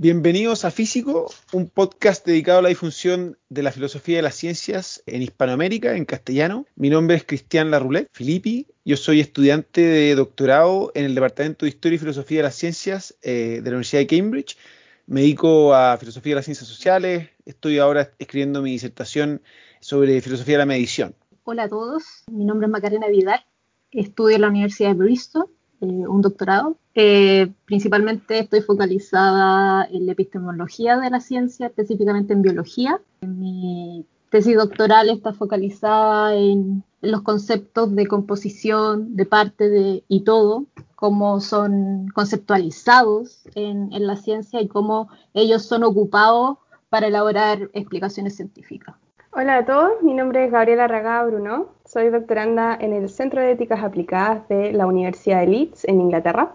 [0.00, 5.02] Bienvenidos a Físico, un podcast dedicado a la difusión de la filosofía de las ciencias
[5.06, 6.66] en Hispanoamérica, en castellano.
[6.76, 8.68] Mi nombre es Cristian Larroulet Filippi.
[8.84, 13.16] Yo soy estudiante de doctorado en el Departamento de Historia y Filosofía de las Ciencias
[13.22, 14.56] eh, de la Universidad de Cambridge.
[15.08, 17.30] Me dedico a filosofía de las ciencias sociales.
[17.44, 19.42] Estoy ahora escribiendo mi disertación
[19.80, 21.16] sobre filosofía de la medición.
[21.42, 23.44] Hola a todos, mi nombre es Macarena Vidal.
[23.90, 25.50] Estudio en la Universidad de Bristol
[25.80, 26.76] un doctorado.
[26.94, 33.00] Eh, principalmente estoy focalizada en la epistemología de la ciencia, específicamente en biología.
[33.20, 40.64] Mi tesis doctoral está focalizada en, los conceptos de composición, de parte de y todo,
[40.96, 48.34] cómo son conceptualizados en, en la ciencia y cómo ellos son ocupados para elaborar explicaciones
[48.34, 48.96] científicas.
[49.30, 53.52] Hola a todos, mi nombre es Gabriela Ragá Bruno, soy doctoranda en el Centro de
[53.52, 56.52] Éticas Aplicadas de la Universidad de Leeds en Inglaterra.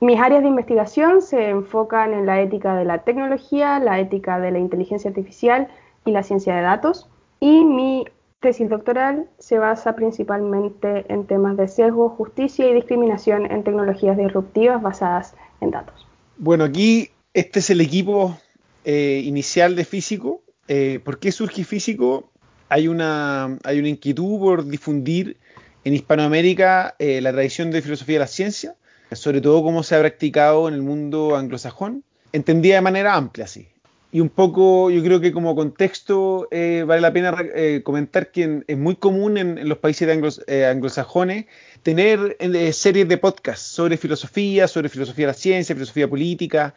[0.00, 4.50] Mis áreas de investigación se enfocan en la ética de la tecnología, la ética de
[4.50, 5.68] la inteligencia artificial
[6.04, 7.08] y la ciencia de datos.
[7.40, 8.04] Y mi
[8.40, 14.82] tesis doctoral se basa principalmente en temas de sesgo, justicia y discriminación en tecnologías disruptivas
[14.82, 16.06] basadas en datos.
[16.36, 18.36] Bueno, aquí este es el equipo
[18.84, 22.30] eh, inicial de físico eh, ¿por qué surge físico?
[22.68, 25.36] Hay una, hay una inquietud por difundir
[25.84, 28.74] en Hispanoamérica eh, la tradición de filosofía de la ciencia,
[29.12, 33.68] sobre todo cómo se ha practicado en el mundo anglosajón, entendida de manera amplia, sí.
[34.10, 37.36] Y un poco, yo creo que como contexto eh, vale la pena
[37.82, 41.46] comentar que es muy común en, los países anglosajones
[41.82, 42.36] tener
[42.72, 46.74] series de podcasts sobre filosofía, sobre filosofía de la ciencia, filosofía política,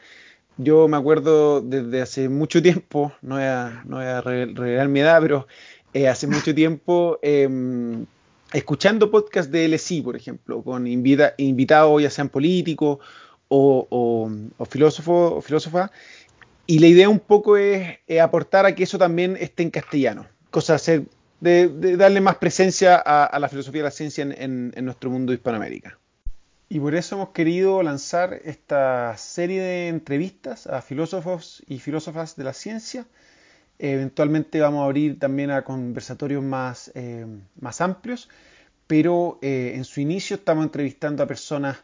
[0.57, 5.01] yo me acuerdo desde hace mucho tiempo, no voy a, no voy a revelar mi
[5.01, 5.47] edad, pero
[5.97, 8.05] eh, hace mucho tiempo em,
[8.53, 12.99] escuchando podcasts de LSI, por ejemplo, con invitados ya sean políticos
[13.47, 15.89] o, o, filósofos o filósofas,
[16.67, 20.77] y la idea un poco es, aportar a que eso también esté en castellano, cosa
[21.39, 25.33] de, de, darle más presencia a, la filosofía de la ciencia en, en nuestro mundo
[25.33, 25.97] hispanoamérica.
[26.69, 32.43] Y por eso hemos querido lanzar esta serie de entrevistas a filósofos y filósofas de
[32.43, 33.07] la ciencia.
[33.79, 37.25] Eventualmente vamos a abrir también a conversatorios más, eh,
[37.59, 38.29] más amplios,
[38.87, 41.77] pero eh, en su inicio estamos entrevistando a personas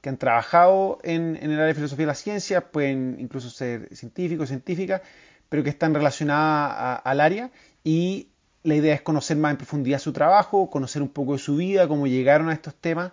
[0.00, 4.48] que han trabajado en, el área de filosofía de la ciencia, pueden incluso ser científicos,
[4.48, 5.02] científicas,
[5.48, 7.50] pero que están relacionadas al área
[7.82, 8.28] y
[8.62, 11.88] la idea es conocer más en profundidad su trabajo, conocer un poco de su vida,
[11.88, 13.12] cómo llegaron a estos temas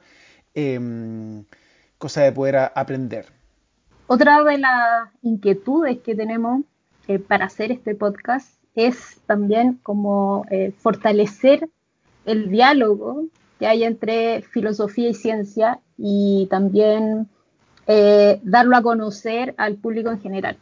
[0.53, 1.45] Em,
[1.97, 3.27] cosa de poder aprender.
[4.07, 6.63] Otra de las inquietudes que tenemos
[7.11, 11.67] eh, para hacer este podcast es también como eh, fortalecer
[12.23, 13.25] el diálogo
[13.59, 17.27] que hay entre filosofía y ciencia y también
[17.87, 20.57] eh, darlo a conocer al público en general.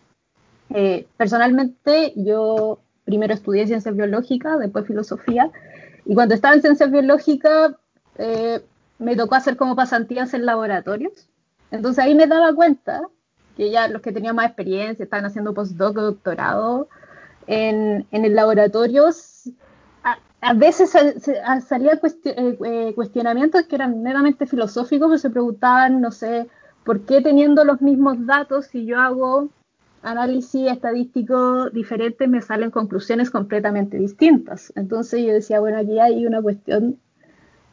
[1.18, 5.52] personalmente, yo primero estudié ciencias biológicas, después filosofía,
[6.06, 7.76] y cuando estaba en ciencias biológicas
[8.98, 11.30] me tocó hacer como pasantías en laboratorios.
[11.70, 13.04] Entonces ahí me daba cuenta
[13.60, 16.88] que ya los que tenían más experiencia, estaban haciendo postdoc doctorado
[17.46, 19.08] en, en el laboratorio,
[20.40, 26.48] a, veces salían eh, eh, cuestionamientos que eran meramente filosóficos, pero se preguntaban, no sé,
[26.86, 29.50] ¿por qué teniendo los mismos datos, si yo hago
[30.04, 34.72] análisis estadístico diferente, me salen conclusiones completamente distintas?
[34.78, 36.98] Entonces yo decía, bueno, aquí hay una cuestión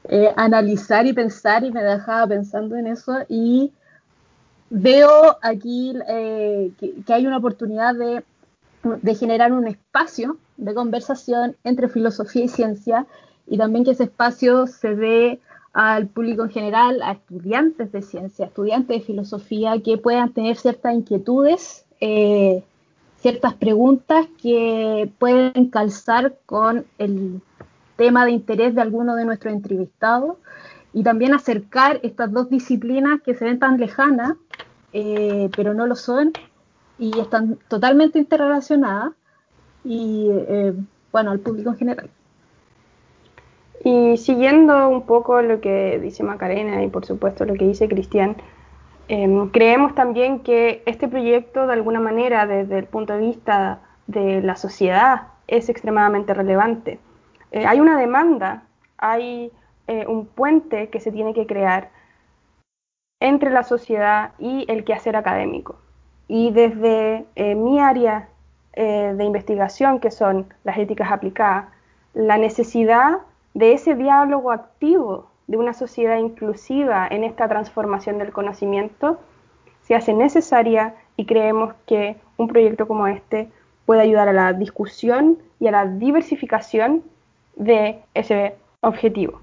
[0.09, 3.73] eh, analizar y pensar y me dejaba pensando en eso y
[4.71, 8.23] veo aquí eh, que, hay una oportunidad de,
[9.15, 13.07] generar un espacio de conversación entre filosofía y ciencia
[13.47, 15.41] y también que ese espacio se dé
[15.73, 20.95] al público en general, a estudiantes de ciencia, estudiantes de filosofía que puedan tener ciertas
[20.95, 22.63] inquietudes, eh,
[23.21, 27.43] ciertas preguntas que pueden calzar con el
[27.97, 30.37] tema de interés de alguno de nuestros entrevistados
[30.93, 34.33] y también acercar estas dos disciplinas que se ven tan lejanas,
[34.99, 36.33] eh, pero no lo son
[36.99, 39.13] y están totalmente interrelacionadas
[39.85, 40.73] y eh,
[41.13, 42.11] bueno, al público en general.
[43.85, 48.37] Y siguiendo un poco lo que dice Macarena y por supuesto lo que dice Cristian,
[49.09, 54.41] em, creemos también que este proyecto de alguna manera desde el punto de vista de
[54.41, 56.99] la sociedad es extremadamente relevante.
[57.53, 58.63] Eh, hay una demanda,
[58.97, 59.53] hay
[59.89, 61.91] eh, un puente que se tiene que crear
[63.21, 65.77] entre la sociedad y el quehacer académico.
[66.29, 68.29] Y desde eh, mi área
[68.75, 71.65] de investigación, que son las éticas aplicadas,
[72.13, 73.21] la necesidad
[73.55, 79.19] de ese diálogo activo de una sociedad inclusiva en esta transformación del conocimiento
[79.83, 83.49] se hace necesaria y creemos que un proyecto como este
[83.85, 87.05] puede ayudar a la discusión y a la diversificación
[87.55, 89.41] de ese objetivo.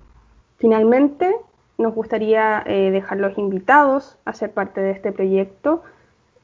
[0.57, 1.33] Finalmente,
[1.77, 5.83] nos gustaría eh, dejarlos invitados a ser parte de este proyecto.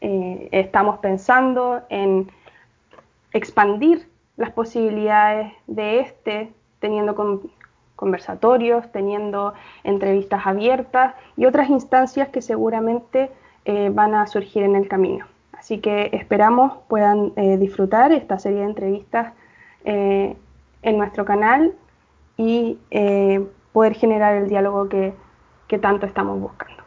[0.01, 2.31] Eh, estamos pensando en
[3.33, 7.15] expandir las posibilidades de este, teniendo
[7.95, 9.53] conversatorios, teniendo
[9.83, 13.29] entrevistas abiertas y otras instancias que seguramente
[13.65, 15.25] eh, van a surgir en el camino.
[15.51, 19.33] Así que esperamos puedan disfrutar esta serie de entrevistas
[19.83, 20.37] en
[20.97, 21.73] nuestro canal
[22.37, 22.77] y
[23.73, 25.13] poder generar el diálogo que
[25.81, 26.78] tanto estamos buscando.